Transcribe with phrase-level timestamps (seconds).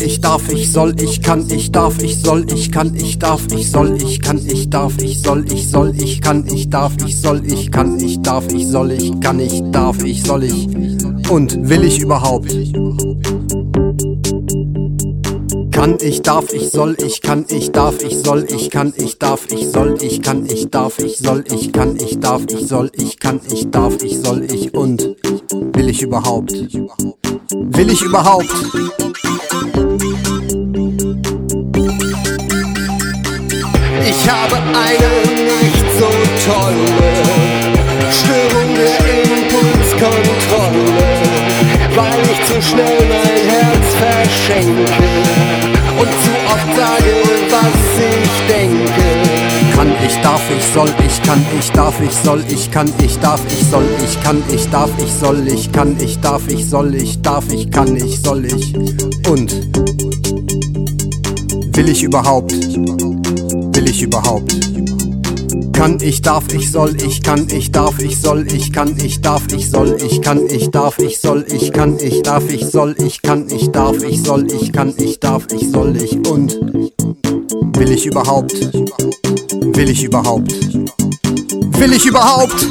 [0.00, 3.70] ich darf, ich soll, ich kann, ich darf, ich soll, ich kann, ich darf, ich
[3.70, 7.42] soll, ich kann, ich darf, ich soll, ich soll, ich kann, ich darf, ich soll,
[7.46, 10.68] ich kann, ich darf, ich soll, ich kann, ich darf, ich soll, ich
[11.30, 12.52] und will ich überhaupt?
[15.78, 19.46] Kann, ich darf, ich soll, ich kann, ich darf, ich soll, ich kann, ich darf,
[19.48, 23.20] ich soll, ich kann, ich darf, ich soll, ich kann, ich darf, ich soll, ich
[23.20, 25.14] kann, ich darf, ich soll, ich und
[25.52, 26.50] will ich überhaupt?
[26.50, 28.52] Will ich überhaupt?
[34.04, 35.10] Ich habe eine
[35.62, 36.10] nicht so
[36.50, 36.90] tolle
[38.10, 38.98] Störung der
[39.36, 40.86] Impulskontrolle,
[41.94, 44.97] weil ich zu schnell mein Herz verschenke
[50.08, 53.66] ich darf, ich soll, ich kann, ich darf, ich soll, ich kann, ich darf, ich
[53.66, 57.44] soll, ich kann, ich darf, ich soll, ich kann, ich darf, ich soll, ich darf,
[57.52, 58.74] ich kann, ich soll, ich
[59.28, 59.52] und
[61.76, 62.52] will ich überhaupt?
[62.52, 64.54] Will ich überhaupt?
[65.72, 69.42] Kann, ich darf, ich soll, ich kann, ich darf, ich soll, ich kann, ich darf,
[69.52, 73.22] ich soll, ich kann, ich darf, ich soll, ich kann, ich darf, ich soll, ich
[73.22, 76.97] kann, ich darf, ich soll, ich kann, ich darf, ich soll, ich und
[77.78, 78.52] will ich überhaupt?
[78.52, 80.52] Will ich überhaupt?
[81.78, 82.66] Will ich überhaupt?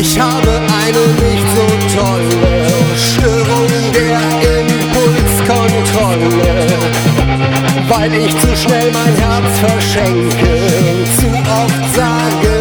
[0.00, 4.20] Ich habe eine nicht so tolle Störung der
[4.60, 6.66] Impulskontrolle,
[7.88, 10.58] weil ich zu schnell mein Herz verschenke,
[11.16, 12.51] zu oft sage,